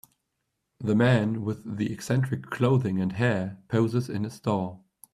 The 0.79 0.95
man 0.95 1.43
with 1.43 1.77
the 1.77 1.93
eccentric 1.93 2.49
clothing 2.49 2.99
and 2.99 3.11
hair 3.11 3.59
poses 3.67 4.09
in 4.09 4.25
a 4.25 4.31
store. 4.31 4.79